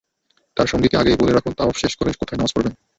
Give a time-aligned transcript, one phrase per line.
[0.57, 2.73] তাই সঙ্গীকে আগেই বলে রাখুন, তাওয়াফ শেষ করে কোথায় নামাজ পড়বেন।